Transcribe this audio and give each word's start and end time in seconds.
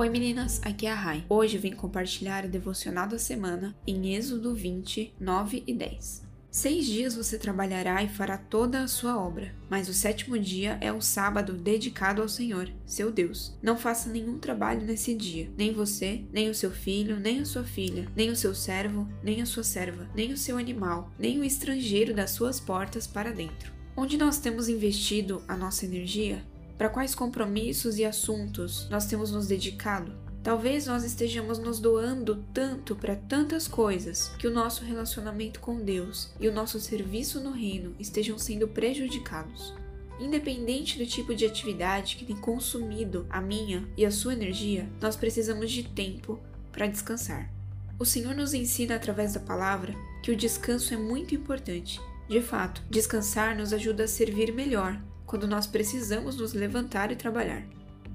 Oi 0.00 0.08
meninas, 0.08 0.62
aqui 0.64 0.86
é 0.86 0.92
a 0.92 0.94
Rai. 0.94 1.26
Hoje 1.28 1.58
vim 1.58 1.72
compartilhar 1.72 2.46
o 2.46 2.48
devocional 2.48 3.06
da 3.06 3.18
semana 3.18 3.76
em 3.86 4.14
Êxodo 4.14 4.54
20, 4.54 5.12
9 5.20 5.62
e 5.66 5.74
10. 5.74 6.22
Seis 6.50 6.86
dias 6.86 7.14
você 7.14 7.38
trabalhará 7.38 8.02
e 8.02 8.08
fará 8.08 8.38
toda 8.38 8.80
a 8.80 8.88
sua 8.88 9.22
obra, 9.22 9.54
mas 9.68 9.90
o 9.90 9.92
sétimo 9.92 10.38
dia 10.38 10.78
é 10.80 10.90
o 10.90 11.02
sábado 11.02 11.52
dedicado 11.52 12.22
ao 12.22 12.30
Senhor, 12.30 12.72
seu 12.86 13.12
Deus. 13.12 13.54
Não 13.62 13.76
faça 13.76 14.08
nenhum 14.08 14.38
trabalho 14.38 14.86
nesse 14.86 15.14
dia, 15.14 15.50
nem 15.54 15.70
você, 15.70 16.24
nem 16.32 16.48
o 16.48 16.54
seu 16.54 16.70
filho, 16.70 17.20
nem 17.20 17.40
a 17.40 17.44
sua 17.44 17.62
filha, 17.62 18.08
nem 18.16 18.30
o 18.30 18.36
seu 18.36 18.54
servo, 18.54 19.06
nem 19.22 19.42
a 19.42 19.46
sua 19.46 19.62
serva, 19.62 20.08
nem 20.14 20.32
o 20.32 20.38
seu 20.38 20.56
animal, 20.56 21.12
nem 21.18 21.38
o 21.38 21.44
estrangeiro 21.44 22.14
das 22.14 22.30
suas 22.30 22.58
portas 22.58 23.06
para 23.06 23.34
dentro. 23.34 23.70
Onde 23.94 24.16
nós 24.16 24.38
temos 24.38 24.66
investido 24.66 25.42
a 25.46 25.54
nossa 25.54 25.84
energia? 25.84 26.42
Para 26.80 26.88
quais 26.88 27.14
compromissos 27.14 27.98
e 27.98 28.06
assuntos 28.06 28.88
nós 28.88 29.04
temos 29.04 29.30
nos 29.30 29.46
dedicado? 29.46 30.14
Talvez 30.42 30.86
nós 30.86 31.04
estejamos 31.04 31.58
nos 31.58 31.78
doando 31.78 32.42
tanto 32.54 32.96
para 32.96 33.14
tantas 33.14 33.68
coisas 33.68 34.28
que 34.38 34.46
o 34.46 34.50
nosso 34.50 34.82
relacionamento 34.82 35.60
com 35.60 35.76
Deus 35.76 36.32
e 36.40 36.48
o 36.48 36.52
nosso 36.54 36.80
serviço 36.80 37.38
no 37.38 37.50
reino 37.50 37.94
estejam 37.98 38.38
sendo 38.38 38.66
prejudicados. 38.66 39.74
Independente 40.18 40.96
do 40.96 41.04
tipo 41.04 41.34
de 41.34 41.44
atividade 41.44 42.16
que 42.16 42.24
tem 42.24 42.36
consumido 42.36 43.26
a 43.28 43.42
minha 43.42 43.86
e 43.94 44.06
a 44.06 44.10
sua 44.10 44.32
energia, 44.32 44.88
nós 45.02 45.16
precisamos 45.16 45.70
de 45.70 45.82
tempo 45.82 46.40
para 46.72 46.86
descansar. 46.86 47.52
O 47.98 48.06
Senhor 48.06 48.34
nos 48.34 48.54
ensina 48.54 48.96
através 48.96 49.34
da 49.34 49.40
palavra 49.40 49.94
que 50.22 50.30
o 50.30 50.36
descanso 50.36 50.94
é 50.94 50.96
muito 50.96 51.34
importante. 51.34 52.00
De 52.26 52.40
fato, 52.40 52.82
descansar 52.88 53.54
nos 53.54 53.74
ajuda 53.74 54.04
a 54.04 54.08
servir 54.08 54.50
melhor 54.54 54.98
quando 55.30 55.46
nós 55.46 55.64
precisamos 55.64 56.34
nos 56.34 56.54
levantar 56.54 57.12
e 57.12 57.16
trabalhar. 57.16 57.62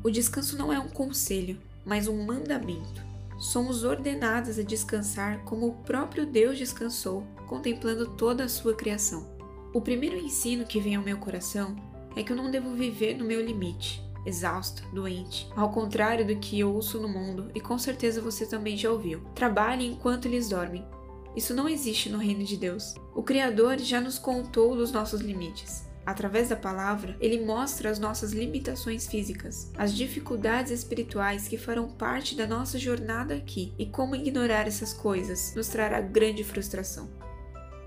O 0.03 0.11
descanso 0.11 0.57
não 0.57 0.71
é 0.71 0.77
um 0.77 0.89
conselho, 0.89 1.57
mas 1.85 2.09
um 2.09 2.25
mandamento. 2.25 3.01
Somos 3.39 3.85
ordenadas 3.85 4.59
a 4.59 4.63
descansar 4.63 5.39
como 5.45 5.65
o 5.65 5.73
próprio 5.75 6.25
Deus 6.25 6.57
descansou, 6.57 7.25
contemplando 7.47 8.05
toda 8.17 8.43
a 8.43 8.49
sua 8.49 8.75
criação. 8.75 9.33
O 9.73 9.79
primeiro 9.79 10.17
ensino 10.17 10.65
que 10.65 10.81
vem 10.81 10.97
ao 10.97 11.03
meu 11.03 11.17
coração 11.17 11.77
é 12.17 12.21
que 12.21 12.33
eu 12.33 12.35
não 12.35 12.51
devo 12.51 12.75
viver 12.75 13.15
no 13.15 13.23
meu 13.23 13.41
limite, 13.41 14.03
exausta, 14.25 14.83
doente, 14.93 15.47
ao 15.55 15.71
contrário 15.71 16.27
do 16.27 16.35
que 16.35 16.59
eu 16.59 16.73
ouço 16.73 16.99
no 16.99 17.07
mundo 17.07 17.49
e 17.55 17.61
com 17.61 17.77
certeza 17.77 18.19
você 18.19 18.45
também 18.45 18.75
já 18.75 18.91
ouviu. 18.91 19.21
Trabalhe 19.33 19.87
enquanto 19.87 20.25
eles 20.25 20.49
dormem. 20.49 20.85
Isso 21.33 21.53
não 21.53 21.69
existe 21.69 22.09
no 22.09 22.17
reino 22.17 22.43
de 22.43 22.57
Deus. 22.57 22.93
O 23.15 23.23
Criador 23.23 23.79
já 23.79 24.01
nos 24.01 24.19
contou 24.19 24.75
dos 24.75 24.91
nossos 24.91 25.21
limites. 25.21 25.84
Através 26.05 26.49
da 26.49 26.55
palavra, 26.55 27.17
ele 27.19 27.43
mostra 27.43 27.89
as 27.89 27.97
nossas 27.97 28.31
limitações 28.31 29.07
físicas, 29.07 29.71
as 29.75 29.93
dificuldades 29.93 30.71
espirituais 30.71 31.47
que 31.47 31.57
farão 31.57 31.89
parte 31.89 32.35
da 32.35 32.45
nossa 32.45 32.77
jornada 32.77 33.33
aqui 33.33 33.73
e 33.79 33.87
como 33.87 34.15
ignorar 34.15 34.67
essas 34.67 34.93
coisas 34.93 35.53
nos 35.55 35.67
trará 35.67 35.99
grande 35.99 36.43
frustração. 36.43 37.09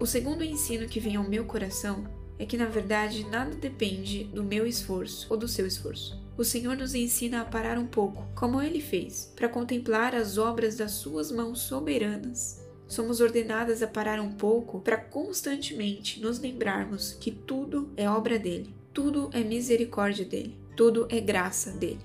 O 0.00 0.06
segundo 0.06 0.42
ensino 0.42 0.88
que 0.88 0.98
vem 0.98 1.14
ao 1.14 1.28
meu 1.28 1.44
coração 1.44 2.04
é 2.38 2.44
que 2.44 2.56
na 2.56 2.66
verdade 2.66 3.24
nada 3.30 3.54
depende 3.54 4.24
do 4.24 4.42
meu 4.42 4.66
esforço 4.66 5.26
ou 5.30 5.36
do 5.36 5.46
seu 5.46 5.66
esforço. 5.66 6.20
O 6.36 6.44
Senhor 6.44 6.76
nos 6.76 6.94
ensina 6.94 7.40
a 7.40 7.44
parar 7.44 7.78
um 7.78 7.86
pouco, 7.86 8.24
como 8.34 8.62
ele 8.62 8.80
fez, 8.80 9.32
para 9.34 9.48
contemplar 9.48 10.14
as 10.14 10.38
obras 10.38 10.76
das 10.76 10.92
suas 10.92 11.32
mãos 11.32 11.60
soberanas 11.62 12.67
somos 12.88 13.20
ordenadas 13.20 13.82
a 13.82 13.86
parar 13.86 14.20
um 14.20 14.32
pouco 14.32 14.80
para 14.80 14.96
constantemente 14.96 16.20
nos 16.20 16.40
lembrarmos 16.40 17.12
que 17.20 17.30
tudo 17.30 17.92
é 17.96 18.08
obra 18.08 18.38
dele, 18.38 18.74
tudo 18.92 19.30
é 19.32 19.44
misericórdia 19.44 20.24
dele, 20.24 20.56
tudo 20.74 21.06
é 21.10 21.20
graça 21.20 21.70
dele. 21.70 22.00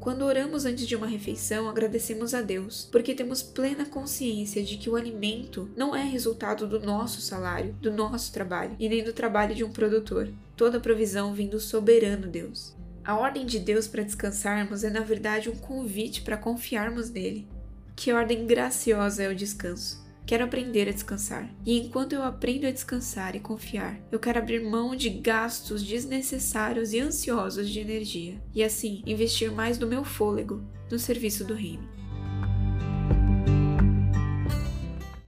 Quando 0.00 0.22
oramos 0.22 0.64
antes 0.64 0.86
de 0.86 0.94
uma 0.94 1.08
refeição, 1.08 1.68
agradecemos 1.68 2.32
a 2.32 2.40
Deus, 2.40 2.88
porque 2.90 3.14
temos 3.14 3.42
plena 3.42 3.84
consciência 3.84 4.62
de 4.62 4.76
que 4.76 4.88
o 4.88 4.94
alimento 4.94 5.68
não 5.76 5.94
é 5.94 6.04
resultado 6.04 6.68
do 6.68 6.78
nosso 6.78 7.20
salário, 7.20 7.74
do 7.82 7.90
nosso 7.92 8.32
trabalho 8.32 8.76
e 8.78 8.88
nem 8.88 9.02
do 9.02 9.12
trabalho 9.12 9.56
de 9.56 9.64
um 9.64 9.72
produtor. 9.72 10.32
Toda 10.56 10.78
provisão 10.78 11.34
vem 11.34 11.48
do 11.48 11.58
soberano 11.58 12.28
Deus. 12.28 12.76
A 13.04 13.16
ordem 13.16 13.44
de 13.44 13.58
Deus 13.58 13.88
para 13.88 14.04
descansarmos 14.04 14.84
é, 14.84 14.90
na 14.90 15.00
verdade, 15.00 15.50
um 15.50 15.56
convite 15.56 16.22
para 16.22 16.36
confiarmos 16.36 17.10
nele. 17.10 17.48
Que 17.96 18.12
ordem 18.12 18.46
graciosa 18.46 19.24
é 19.24 19.28
o 19.28 19.34
descanso! 19.34 20.07
Quero 20.28 20.44
aprender 20.44 20.86
a 20.86 20.92
descansar. 20.92 21.48
E 21.64 21.78
enquanto 21.78 22.12
eu 22.12 22.22
aprendo 22.22 22.66
a 22.66 22.70
descansar 22.70 23.34
e 23.34 23.40
confiar, 23.40 23.98
eu 24.12 24.18
quero 24.18 24.38
abrir 24.38 24.62
mão 24.62 24.94
de 24.94 25.08
gastos 25.08 25.82
desnecessários 25.82 26.92
e 26.92 27.00
ansiosos 27.00 27.70
de 27.70 27.80
energia, 27.80 28.38
e 28.54 28.62
assim 28.62 29.02
investir 29.06 29.50
mais 29.50 29.78
do 29.78 29.86
meu 29.86 30.04
fôlego 30.04 30.62
no 30.90 30.98
serviço 30.98 31.46
do 31.46 31.54
reino. 31.54 31.88